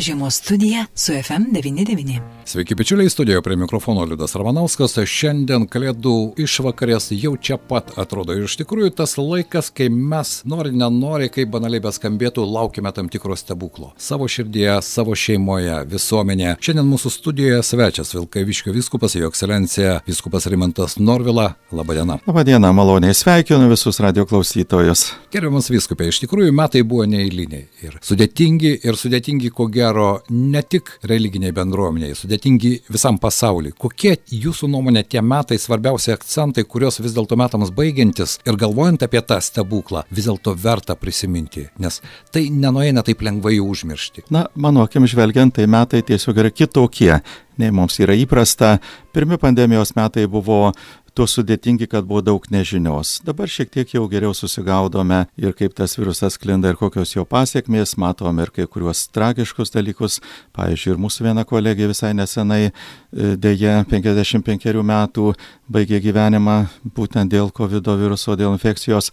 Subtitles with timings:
[0.00, 2.35] Žiemos studija su FM99.
[2.46, 4.92] Sveiki, bičiuliai, studijoje prie mikrofono Liudas Ramanauskas.
[5.10, 8.36] Šiandien kalėdų išvakarės jau čia pat atrodo.
[8.38, 13.34] Ir iš tikrųjų tas laikas, kai mes nori, nenori, kaip banaliai beskambėtų, laukime tam tikro
[13.34, 13.88] stebuklo.
[13.98, 16.52] Savo širdyje, savo šeimoje, visuomenėje.
[16.68, 21.48] Šiandien mūsų studijoje svečias Vilkaviškio viskupas, jo ekscelencija viskupas Rimantas Norvila.
[21.74, 22.20] Labadiena.
[22.30, 25.08] Labadiena, maloniai sveikinu visus radio klausytojus.
[25.34, 27.66] Gerbiamas viskupė, iš tikrųjų metai buvo neįliniai.
[27.82, 33.72] Ir sudėtingi, ir sudėtingi ko gero ne tik religiniai bendruomeniai, sudėtingi visam pasauliu.
[33.78, 39.20] Kokie jūsų nuomonė tie metai svarbiausi akcentai, kuriuos vis dėlto metams baigiantis ir galvojant apie
[39.22, 42.00] tą stebuklą, vis dėlto verta prisiminti, nes
[42.32, 44.26] tai nenueina taip lengvai užmiršti.
[44.30, 47.20] Na, mano akim žvelgiant, tai metai tiesiog yra kitokie
[47.60, 48.76] nei mums yra įprasta.
[49.16, 50.72] Pirmi pandemijos metai buvo
[51.16, 53.16] tuo sudėtingi, kad buvo daug nežinios.
[53.24, 57.96] Dabar šiek tiek jau geriau susigaudome ir kaip tas virusas klinda ir kokios jo pasiekmės,
[58.00, 60.20] matom ir kai kuriuos tragiškus dalykus.
[60.56, 62.70] Pavyzdžiui, ir mūsų viena kolegė visai nesenai,
[63.12, 65.32] dėje 55 metų,
[65.72, 66.62] baigė gyvenimą
[66.96, 69.12] būtent dėl COVID viruso, dėl infekcijos.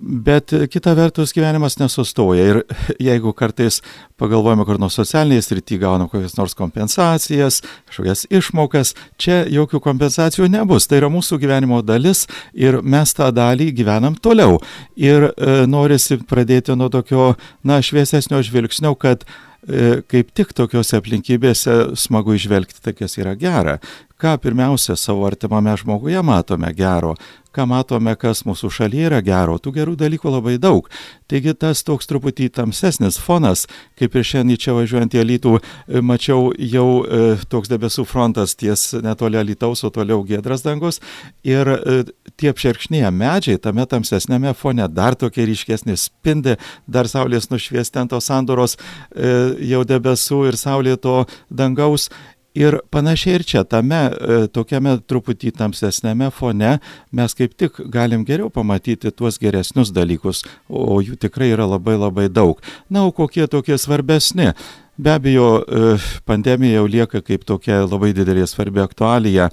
[0.00, 2.58] Bet kita vertus gyvenimas nesustoja ir
[3.08, 3.80] jeigu kartais
[4.20, 10.86] pagalvojame, kur nors socialinėje srityje gaunam kokias nors kompensacijas, kažkokias išmokas, čia jokių kompensacijų nebus.
[10.86, 14.60] Tai yra mūsų gyvenimo dalis ir mes tą dalį gyvenam toliau.
[14.94, 17.32] Ir e, norisi pradėti nuo tokio,
[17.66, 23.80] na, šviesesnio žvilgsnio, kad e, kaip tik tokiuose aplinkybėse smagu išvelgti tai, kas yra gera
[24.18, 27.14] ką pirmiausia savo artimame žmoguje matome gero,
[27.54, 30.88] ką matome, kas mūsų šalyje yra gero, tų gerų dalykų labai daug.
[31.30, 33.66] Taigi tas toks truputį tamsesnis fonas,
[33.98, 38.90] kaip ir šiandien čia važiuojant į Alytų, e, mačiau jau e, toks debesų frontas ties
[39.04, 41.00] netoli Alytaus, o toliau giedras dangus.
[41.46, 42.00] Ir e,
[42.38, 48.30] tie apšerkšnėję medžiai tame tamsesnėme fone dar tokie ryškesni spindi, dar saulės nušviesti ant tos
[48.30, 52.10] sandoros e, jau debesų ir saulėto dangaus
[52.58, 56.78] Ir panašiai ir čia, tame e, tokiame truputį tamsesnėme fone
[57.14, 62.26] mes kaip tik galim geriau pamatyti tuos geresnius dalykus, o jų tikrai yra labai labai
[62.32, 62.58] daug.
[62.90, 64.50] Na, o kokie tokie svarbesni?
[64.98, 69.52] Be abejo, e, pandemija jau lieka kaip tokia labai didelė svarbi aktualija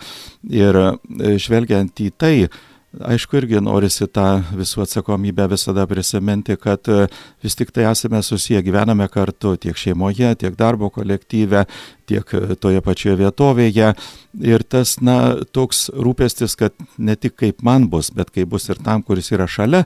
[0.50, 2.36] ir e, žvelgiant į tai,
[3.04, 7.08] Aišku, irgi norisi tą visų atsakomybę visada prisiminti, kad e,
[7.44, 11.66] vis tik tai esame susiję, gyvename kartu tiek šeimoje, tiek darbo kolektyve,
[12.08, 13.92] tiek e, toje pačioje vietovėje.
[14.48, 15.18] Ir tas, na,
[15.52, 19.50] toks rūpestis, kad ne tik kaip man bus, bet kaip bus ir tam, kuris yra
[19.50, 19.84] šalia,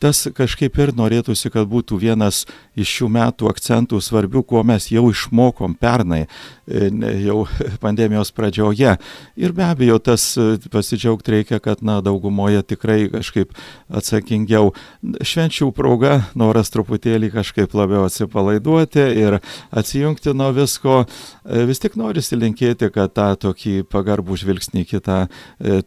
[0.00, 2.44] tas kažkaip ir norėtųsi, kad būtų vienas
[2.78, 6.22] iš šių metų akcentų svarbių, ko mes jau išmokom pernai,
[6.64, 6.88] e,
[7.26, 7.42] jau
[7.84, 8.96] pandemijos pradžioje.
[9.36, 13.52] Ir be abejo, tas e, pasidžiaugti reikia, kad na, daugumoje tikrai kažkaip
[13.92, 14.72] atsakingiau.
[15.02, 19.38] Švenčių proga noras truputėlį kažkaip labiau atsipalaiduoti ir
[19.68, 21.02] atsijungti nuo visko.
[21.44, 25.20] E, vis tik norisi linkėti, kad tą tokį pagarbų žvilgsnį kitą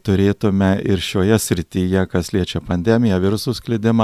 [0.04, 4.03] turėtume ir šioje srityje, kas liečia pandemiją, virusų sklidimą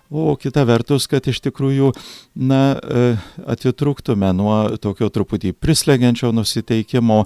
[0.11, 1.93] o kita vertus, kad iš tikrųjų,
[2.35, 3.09] na, e,
[3.55, 7.23] atitrūktume nuo tokio truputį prislegiančio nusiteikimo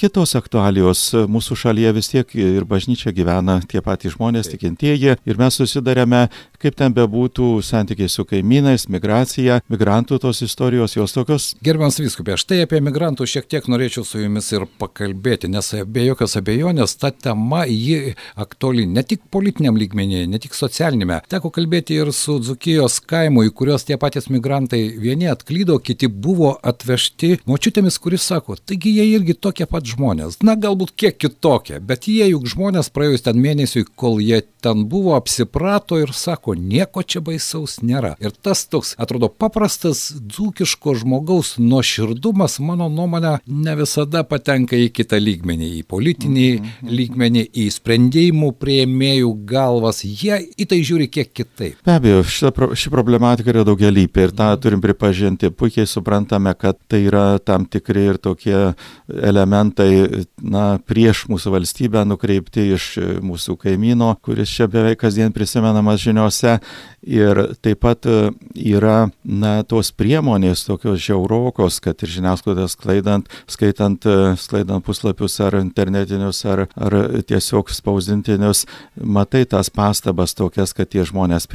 [0.00, 5.58] Kitos aktualijos mūsų šalyje vis tiek ir bažnyčia gyvena tie patys žmonės, tikintieji, ir mes
[5.60, 6.22] susidarėme,
[6.56, 11.50] kaip ten bebūtų, santykiai su kaimynais, migracija, migrantų tos istorijos, jos tokios.
[11.60, 16.38] Gerbiamas viskupė, štai apie migrantų šiek tiek norėčiau su jumis ir pakalbėti, nes be jokios
[16.40, 21.20] abejonės ta tema ji aktuali ne tik politiniam lygmenį, ne tik socialinėme.
[21.28, 26.52] Teko kalbėti ir su Dzukijos kaimu, į kuriuos tie patys migrantai vieni atklydo, kiti buvo
[26.72, 30.40] atvežti močiutėmis, kuris sako, taigi jie irgi tokie pat žmonės.
[30.46, 35.14] Na, galbūt kiek kitokie, bet jie juk žmonės praėjus ten mėnesiui, kol jie ten buvo,
[35.16, 38.14] apsiprato ir sako, nieko čia baisaus nėra.
[38.20, 45.20] Ir tas toks, atrodo, paprastas dzūkiško žmogaus nuoširdumas, mano nuomonė, ne visada patenka į kitą
[45.20, 46.94] lygmenį, į politinį mm -hmm.
[47.00, 50.04] lygmenį, į sprendimų prieimėjų galvas.
[50.04, 51.80] Jie į tai žiūri kiek kitaip.
[51.86, 55.50] Be abejo, šita, ši problematika yra daugialypė ir tą turim pripažinti.
[55.50, 58.72] Puikiai suprantame, kad tai yra tam tikri ir tokie
[59.08, 62.86] elementai tai na, prieš mūsų valstybę nukreipti iš
[63.24, 66.58] mūsų kaimyno, kuris čia beveik kasdien prisimenamas žiniuose.
[67.00, 68.28] Ir taip pat e,
[68.74, 75.56] yra na, tos priemonės tokios žiaurokos, kad ir žiniasklaidą sklaidant, skaitant, e, sklaidant puslapius ar
[75.62, 78.66] internetinius, ar, ar tiesiog spausdintinius,
[79.00, 81.48] matai tas pastabas tokias, kad tie žmonės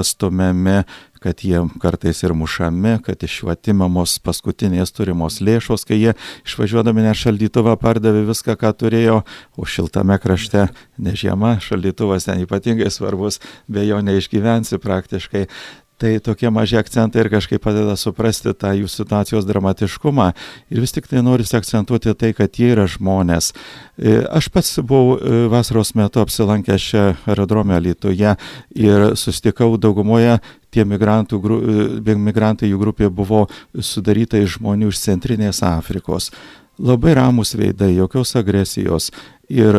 [0.00, 0.82] prievartas stumiami
[1.20, 6.14] kad jie kartais ir mušami, kad iš jų atimamos paskutinės turimos lėšos, kai jie
[6.46, 9.20] išvažiuodami net šaldytuvą pardavė viską, ką turėjo,
[9.60, 13.38] o šiltame krašte ne žiema, šaldytuvas ten ypatingai svarbus,
[13.68, 15.44] be jo neišgyvensi praktiškai.
[16.00, 20.30] Tai tokie maži akcentai ir kažkaip padeda suprasti tą jų situacijos dramatiškumą.
[20.72, 23.50] Ir vis tik tai norisi akcentuoti tai, kad jie yra žmonės.
[24.00, 28.32] E, aš pats buvau e, vasaros metu apsilankęs čia aerodrome Lietuvoje
[28.72, 30.38] ir susitikau daugumoje
[30.72, 31.42] tie migrantų,
[32.00, 33.44] e, migrantai jų grupė buvo
[33.76, 36.30] sudaryta iš žmonių iš Centrinės Afrikos.
[36.80, 39.10] Labai ramus veidai, jokios agresijos.
[39.50, 39.76] Ir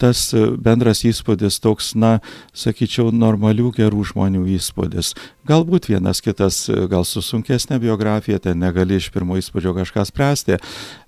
[0.00, 0.30] tas
[0.64, 2.18] bendras įspūdis toks, na,
[2.56, 5.12] sakyčiau, normalių gerų žmonių įspūdis.
[5.50, 10.60] Galbūt vienas kitas, gal su sunkesnė biografija, ten negali iš pirmo įspūdžio kažką spręsti,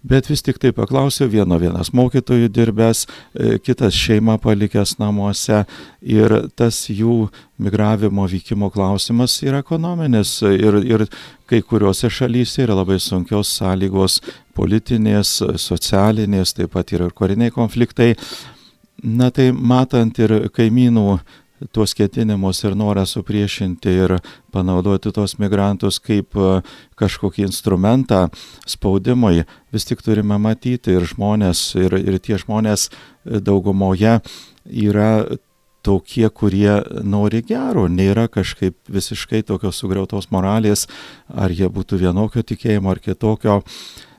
[0.05, 5.65] bet vis tik tai paklausiau vieno, vienas mokytojų dirbęs, e, kitas šeima palikęs namuose
[6.03, 7.31] ir tas jų
[7.63, 11.07] migravimo vykimo klausimas yra ekonominis ir, ir
[11.47, 14.19] kai kuriuose šalyse yra labai sunkios sąlygos
[14.57, 17.72] politinės, socialinės, taip pat yra ir kariniai konfliktai.
[19.03, 21.07] Na tai matant ir kaimynų
[21.71, 24.17] tuos ketinimus ir norą supriešinti ir
[24.55, 26.61] panaudoti tos migrantus kaip e,
[26.99, 28.27] kažkokį instrumentą
[28.67, 34.19] spaudimui, vis tik turime matyti ir žmonės, ir, ir tie žmonės e, daugumoje
[34.67, 35.11] yra
[35.83, 40.87] tokie, kurie nori gero, nėra kažkaip visiškai tokios sugriautos moralės,
[41.27, 43.61] ar jie būtų vienokio tikėjimo ar kitokio.
[43.63, 44.12] E,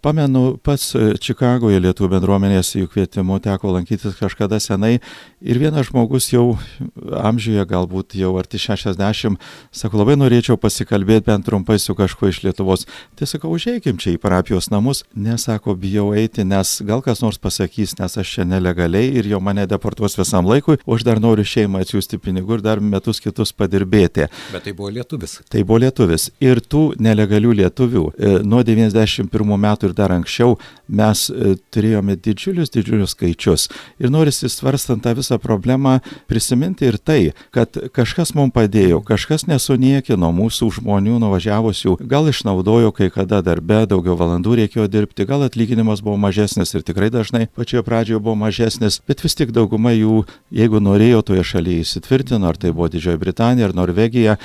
[0.00, 4.96] pamenu, pats e, Čikagoje lietuvių bendruomenės jų kvietimu teko lankytis kažkada senai
[5.40, 6.56] ir vienas žmogus jau
[6.96, 9.36] amžiuje, galbūt jau arti 60,
[9.72, 12.86] sako, labai norėčiau pasikalbėti bent trumpai su kažkuo iš Lietuvos.
[13.20, 17.98] Tai sakau, užeikim čia į parapijos namus, nesako, bijau eiti, nes gal kas nors pasakys,
[18.00, 21.84] nes aš čia nelegaliai ir jau mane deportuos visam laikui, o aš dar noriu šeimą
[21.84, 24.30] atsiųsti pinigų ir dar metus kitus padirbėti.
[24.54, 25.38] Bet tai buvo lietuvis.
[25.52, 26.30] Tai buvo lietuvis.
[26.40, 30.58] Ir tų nelegalių lietuvių e, nuo 91 metų ir dar anksčiau
[30.90, 33.68] mes e, turėjome didžiulius, didžiulius skaičius.
[34.02, 35.98] Ir norisi svarstant tą visą problemą
[36.30, 43.10] prisiminti ir tai, kad kažkas mums padėjo, kažkas nesuniekino mūsų žmonių nuvažiavusių, gal išnaudojo kai
[43.14, 48.22] kada darbe, daugiau valandų reikėjo dirbti, gal atlyginimas buvo mažesnis ir tikrai dažnai pačioje pradžioje
[48.22, 50.24] buvo mažesnis, bet vis tik dauguma jų,
[50.54, 54.36] jeigu norėjo toje šalyje įsitvirtino, ar tai buvo Didžioji Britanija ar Norvegija,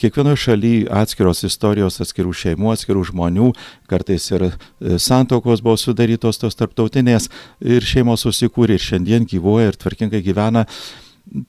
[0.00, 3.52] kiekvienoje šalyje atskiros istorijos, atskirų šeimų, atskirų žmonių,
[3.90, 4.49] kartais ir
[4.98, 7.28] santokos buvo sudarytos tos tarptautinės
[7.60, 10.66] ir šeimos susikūrė ir šiandien gyvuoja ir tvarkingai gyvena.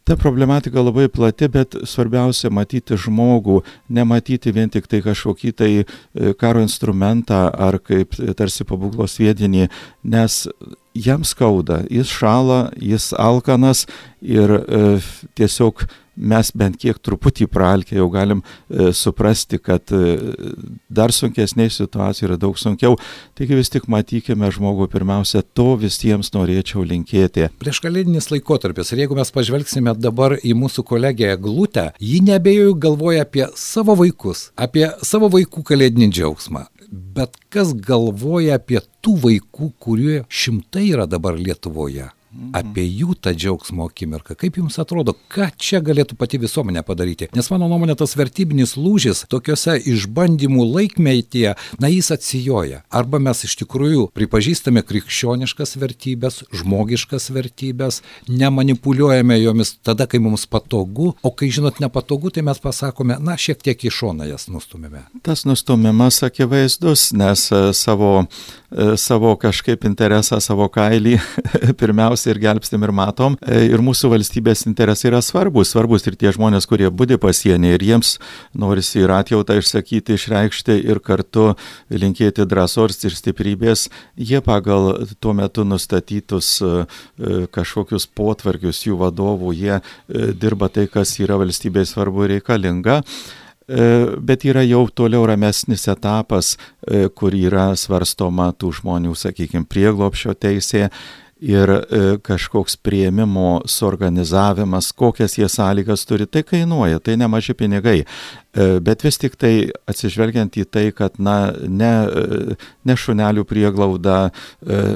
[0.06, 5.86] Ta problematika labai plati, bet svarbiausia matyti žmogų, nematyti vien tik tai kažkokį tai e,
[6.38, 9.72] karo instrumentą ar kaip tarsi pabūklos sviedinį,
[10.04, 10.44] nes
[10.94, 13.88] jam skauda, jis šala, jis alkanas
[14.22, 14.84] ir e,
[15.40, 15.88] tiesiog
[16.22, 20.18] mes bent kiek truputį pralkę jau galim e, suprasti, kad e,
[20.90, 22.98] dar sunkesnėje situacijoje yra daug sunkiau.
[23.38, 27.50] Taigi vis tik matykime žmogų pirmiausia, to visiems norėčiau linkėti.
[27.62, 33.26] Prieš kalėdinis laikotarpis ir jeigu mes pažvelgsime dabar į mūsų kolegę Glutę, ji nebejoju galvoja
[33.26, 36.68] apie savo vaikus, apie savo vaikų kalėdinį džiaugsmą.
[36.92, 42.10] Bet kas galvoja apie tų vaikų, kurie šimtai yra dabar Lietuvoje?
[42.32, 42.54] Mhm.
[42.56, 44.38] apie jų tą džiaugsmo akimirką.
[44.40, 47.28] Kaip jums atrodo, ką čia galėtų pati visuomenė padaryti?
[47.36, 52.84] Nes mano nuomonė, tas vertybinis lūžis tokiuose išbandymų laikmetyje, na jis atsijoja.
[52.88, 58.00] Arba mes iš tikrųjų pripažįstame krikščioniškas vertybės, žmogiškas vertybės,
[58.32, 63.60] nemanipuliuojame jomis tada, kai mums patogu, o kai žinot nepatogu, tai mes pasakome, na šiek
[63.60, 65.04] tiek į šoną jas nustumėme.
[65.28, 68.14] Tas nustumimas akivaizdus, nes e, savo,
[68.96, 71.18] savo kažkaip interesą, savo kailį
[71.82, 73.36] pirmiausia, ir gelbstim ir matom.
[73.44, 77.86] E, ir mūsų valstybės interesai yra svarbus, svarbus ir tie žmonės, kurie būdi pasienį ir
[77.90, 78.14] jiems
[78.58, 81.52] norisi ir atjautą išsakyti, išreikšti ir kartu
[81.92, 83.90] linkėti drąsos ir stiprybės.
[84.16, 89.82] Jie pagal tuo metu nustatytus e, e, kažkokius potvarkius jų vadovų, jie
[90.40, 93.02] dirba tai, kas yra valstybėje svarbu reikalinga
[93.72, 96.56] bet yra jau toliau ramesnis etapas,
[97.16, 100.90] kur yra svarstoma tų žmonių, sakykime, prieglopšio teisė
[101.42, 108.04] ir e, kažkoks prieimimo suorganizavimas, kokias jie sąlygas turi, tai kainuoja, tai nemaži pinigai.
[108.54, 114.20] E, bet vis tik tai atsižvelgiant į tai, kad na, ne, e, ne šunelių prieglauda,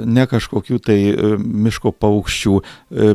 [0.06, 1.00] ne kažkokių tai
[1.42, 2.60] miško paukščių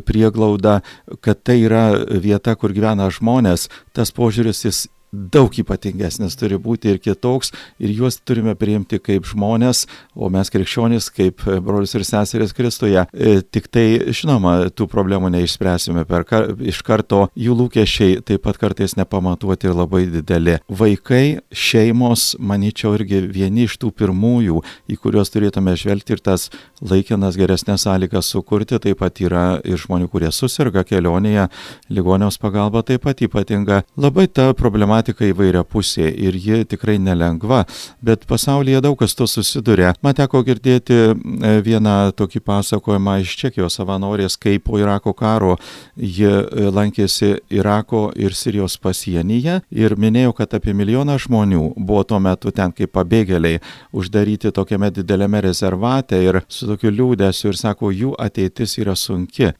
[0.07, 0.81] prieglauda,
[1.23, 7.01] kad tai yra vieta, kur gyvena žmonės, tas požiūris jis daug ypatingesnis turi būti ir
[7.03, 7.51] kitoks
[7.83, 13.03] ir juos turime priimti kaip žmonės, o mes krikščionys kaip brolius ir seserės Kristuje.
[13.13, 18.61] E, tik tai, žinoma, tų problemų neišspręsime per kar, iš karto, jų lūkesčiai taip pat
[18.61, 20.59] kartais nepamatuoti ir labai dideli.
[20.69, 26.49] Vaikai, šeimos, manyčiau, irgi vieni iš tų pirmųjų, į kuriuos turėtume žvelgti ir tas
[26.81, 31.49] laikinas geresnės sąlygas sukurti, taip pat yra ir žmonių, kurie susirga kelionėje,
[31.91, 33.83] ligonios pagalba taip pat ypatinga.
[34.01, 37.65] Labai ta problema problematika įvairia pusė ir ji tikrai nelengva,
[38.03, 39.95] bet pasaulyje daug kas to susiduria.
[40.03, 45.57] Man teko girdėti e, vieną tokį pasakojimą iš Čekijos savanorės, kaip po Irako karo
[45.97, 52.21] ji e, lankėsi Irako ir Sirijos pasienyje ir minėjo, kad apie milijoną žmonių buvo tuo
[52.21, 53.61] metu ten kaip pabėgėliai
[53.93, 59.53] uždaryti tokiame dideliame rezervate ir su tokiu liūdėsiu ir sako, jų ateitis yra sunki.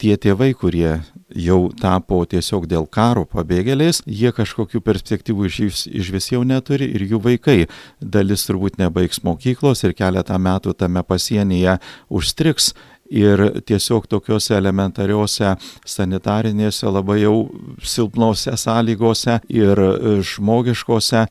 [0.00, 1.00] Tie tėvai, kurie
[1.36, 7.06] jau tapo tiesiog dėl karo pabėgėliais, jie kažkokių perspektyvų iš, iš vis jau neturi ir
[7.06, 7.58] jų vaikai.
[8.00, 11.78] Dalis turbūt nebaigs mokyklos ir keletą metų tame pasienyje
[12.10, 12.74] užstriks
[13.10, 15.56] ir tiesiog tokiuose elementariuose
[15.88, 17.34] sanitarinėse labai jau
[17.82, 21.26] silpnose sąlygose ir e, žmogiškose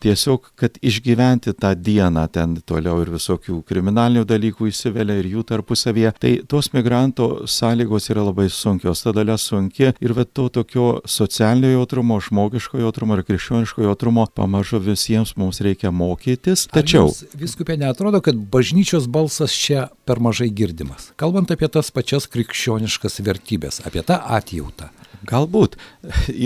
[0.00, 6.14] tiesiog, kad išgyventi tą dieną ten toliau ir visokių kriminalinių dalykų įsivelia ir jų tarpusavėje,
[6.22, 11.74] tai tos migrantų sąlygos yra labai sunkios, ta dalia sunki ir va to tokio socialinio
[11.74, 16.68] jautrumo, žmogiško jautrumo ir krikščioniško jautrumo pamažu visiems mums reikia mokytis.
[16.72, 17.10] Tačiau.
[17.36, 23.80] Viskupė netrodo, kad bažnyčios balsas čia per mažai girdimas kalbant apie tas pačias krikščioniškas vertybės,
[23.88, 24.90] apie tą atjautą.
[25.26, 25.76] Galbūt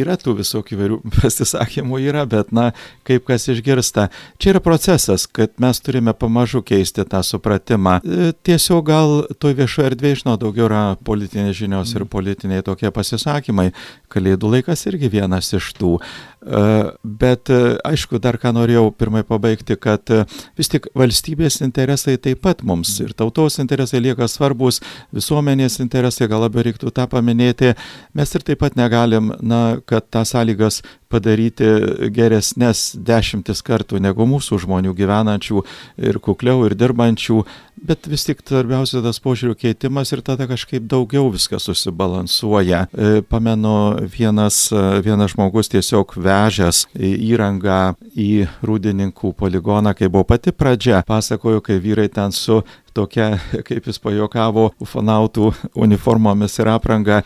[0.03, 2.71] yra tų visokių įvairių pasisakymų yra, bet na,
[3.09, 4.09] kaip kas išgirsta.
[4.41, 7.99] Čia yra procesas, kad mes turime pamažu keisti tą supratimą.
[8.01, 13.71] E, tiesiog gal toj viešoje erdvėje, žinau, daugiau yra politinės žinios ir politiniai tokie pasisakymai.
[14.11, 15.97] Kalėdų laikas irgi vienas iš tų.
[16.41, 17.51] Bet
[17.85, 20.09] aišku, dar ką norėjau pirmai pabaigti, kad
[20.57, 24.81] vis tik valstybės interesai taip pat mums ir tautos interesai lieka svarbus,
[25.13, 27.75] visuomenės interesai, gal labiau reiktų tą paminėti.
[28.17, 31.67] Mes ir taip pat negalim, na, kad tas sąlygas padaryti
[32.15, 35.65] geresnės dešimtis kartų negu mūsų žmonių gyvenančių
[36.07, 37.41] ir kukliau ir dirbančių,
[37.83, 42.85] bet vis tik svarbiausia tas požiūrių keitimas ir tada kažkaip daugiau viskas susibalansuoja.
[42.93, 43.75] E, pamenu,
[44.13, 44.69] vienas,
[45.05, 52.07] vienas žmogus tiesiog vežęs įrangą į rūdininkų poligoną, kai buvo pati pradžia, pasakojo, kai vyrai
[52.13, 52.61] ten su
[52.95, 53.33] tokia,
[53.69, 57.23] kaip jis pajokavo, ufonautų uniformomis ir apranga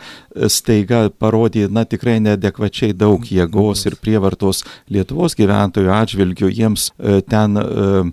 [0.51, 7.57] staiga parodė, na tikrai nedekvačiai daug jėgos ir prievartos Lietuvos gyventojų atžvilgių, jiems e, ten,
[7.57, 8.03] e,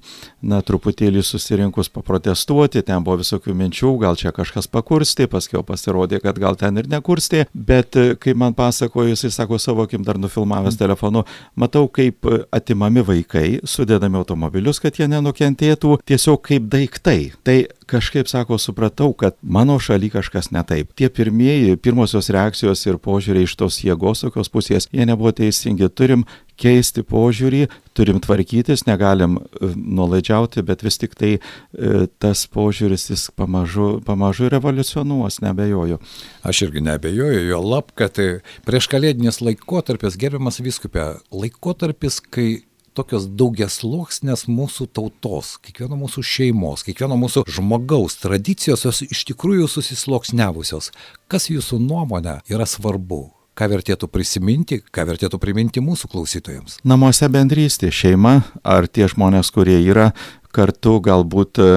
[0.42, 6.38] na, truputėlį susirinkus paprotestuoti, ten buvo visokių minčių, gal čia kažkas pakurstė, paskui pasirodė, kad
[6.42, 10.78] gal ten ir nekurstė, bet e, kai man pasakojo, jisai sako savo, kim dar nufilmavęs
[10.80, 11.24] telefonu,
[11.58, 18.58] matau, kaip atimami vaikai, sudedami automobilius, kad jie nenukentėtų, tiesiog kaip daiktai tai kažkaip sako,
[18.58, 20.92] supratau, kad mano šaly kažkas ne taip.
[20.94, 25.90] Tie pirmieji, pirmosios reakcijos ir požiūriai iš tos jėgos tokios pusės, jie nebuvo teisingi.
[25.90, 26.24] Turim
[26.62, 33.28] keisti požiūrį, turim tvarkytis, negalim e, nuolaidžiauti, bet vis tik tai e, tas požiūris jis
[33.36, 35.98] pamažu, pamažu revoliucionuos, nebejoju.
[36.46, 42.62] Aš irgi nebejoju, jo lab, kad e, prieš kalėdinis laikotarpis, gerbiamas viskupė, laikotarpis, kai
[42.96, 50.90] tokios daugiasluoksnės mūsų tautos, kiekvieno mūsų šeimos, kiekvieno mūsų žmogaus tradicijos, jos iš tikrųjų susisluoksniavusios.
[51.32, 53.30] Kas jūsų nuomonė yra svarbu?
[53.52, 56.78] Ką vertėtų prisiminti, ką vertėtų priminti mūsų klausytojams?
[56.88, 60.14] Namuose bendrystė, šeima ar tie žmonės, kurie yra
[60.54, 61.70] kartu, galbūt e,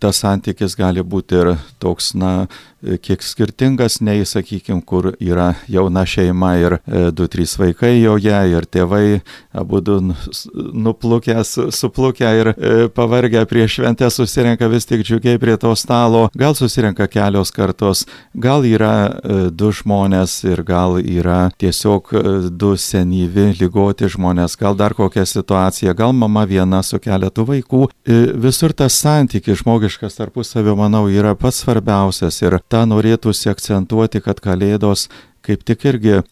[0.00, 2.32] tas santykis gali būti ir toks, na,
[2.78, 8.66] kiek skirtingas nei, sakykime, kur yra jauna šeima ir e, du, trys vaikai joje ir
[8.70, 9.20] tėvai
[9.58, 9.98] abu du
[10.54, 11.40] nuplukę,
[11.74, 17.08] suplukę ir e, pavargę prieš šventę susirenka vis tik džiugiai prie to stalo, gal susirenka
[17.10, 18.04] kelios kartos,
[18.34, 22.14] gal yra e, du žmonės ir gal yra tiesiog
[22.54, 27.88] du senyvi, lygoti žmonės, gal dar kokia situacija, gal mama viena su keletu vaikų.
[28.38, 35.08] Visur tas santykis žmogiškas tarpusavio, manau, yra pats svarbiausias ir tą norėtųsi akcentuoti, kad Kalėdos
[35.48, 36.22] kaip tik irgi e,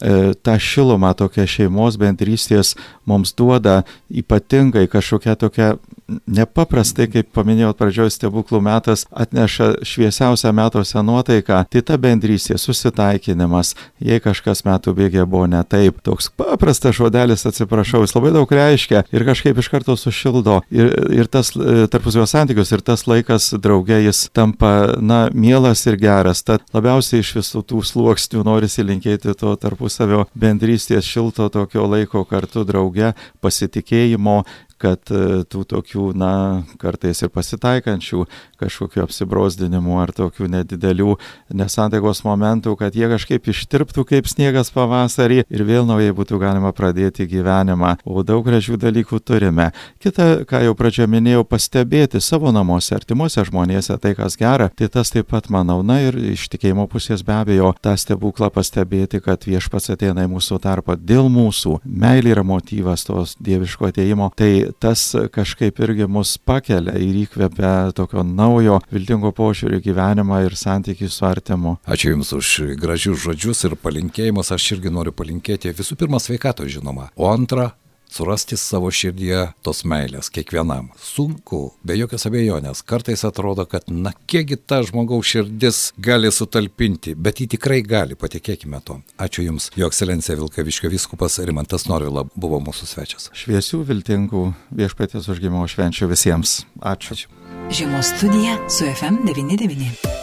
[0.45, 2.75] tą šilumą tokia šeimos bendrystės
[3.09, 3.83] mums duoda
[4.13, 5.75] ypatingai kažkokia tokia
[6.07, 14.23] nepaprastai, kaip paminėjau pradžioje, stebuklų metas atneša šviesiausią metuose nuotaiką, tai ta bendrystė, susitaikinimas, jei
[14.23, 19.27] kažkas metų bėgė buvo ne taip, toks paprastas žodelis, atsiprašau, jis labai daug reiškia ir
[19.27, 20.61] kažkaip iš karto sušildo.
[20.75, 25.99] Ir, ir tas e, tarpusavio santykius, ir tas laikas draugė jis tampa, na, mielas ir
[26.01, 26.45] geras.
[26.47, 29.06] Tad labiausiai iš visų tų sluoksnių norisi linkėti
[29.39, 34.43] to tarpusavio bendrystės šilto tokio laiko kartu drauge, pasitikėjimo,
[34.81, 36.33] kad e, tų tokių, na,
[36.81, 38.25] kartais ir pasitaikančių
[38.61, 41.17] kažkokių apsibrausdinimų ar tokių nedidelių
[41.57, 47.29] nesantaikos momentų, kad jie kažkaip ištirptų kaip sniegas pavasarį ir vėl naujai būtų galima pradėti
[47.31, 47.97] gyvenimą.
[48.05, 49.71] O daug gražių dalykų turime.
[50.03, 55.13] Kita, ką jau pradžioje minėjau, pastebėti savo namuose, artimuose žmonėse tai, kas gera, tai tas
[55.13, 55.83] taip pat manau.
[55.87, 60.61] Na ir iš tikėjimo pusės be abejo tą stebuklą pastebėti, kad viešpats ateina į mūsų
[60.65, 61.81] tarpą dėl mūsų.
[61.85, 64.31] Meilė yra motyvas tos dieviško ateimo.
[64.37, 64.51] Tai
[64.83, 71.27] tas kažkaip irgi mus pakelia ir įkvepia tokio naujo viltingo požiūrį gyvenimą ir santykių su
[71.29, 71.77] artimu.
[71.87, 74.53] Ačiū Jums už gražius žodžius ir palinkėjimus.
[74.55, 77.73] Aš irgi noriu palinkėti visų pirma sveikato žinoma, o antra
[78.13, 80.91] surasti savo širdyje tos meilės kiekvienam.
[81.01, 82.83] Sunku, be jokios abejonės.
[82.87, 88.83] Kartais atrodo, kad na kiekgi ta žmogaus širdis gali sutalpinti, bet ji tikrai gali, patikėkime
[88.85, 89.01] to.
[89.19, 93.31] Ačiū Jums, Jo ekscelencija Vilkaviškio viskupas Rimantas Norvila buvo mūsų svečias.
[93.37, 94.45] Šviesių viltingų
[94.77, 96.63] viešpatės užgimimo švenčių visiems.
[96.81, 97.17] Ačiū.
[97.17, 97.29] Ačiū.
[97.71, 100.16] Žiemos studija su FM99.